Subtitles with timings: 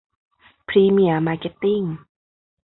[0.67, 1.81] พรีเมียร์ มาร์เก็ตติ้ง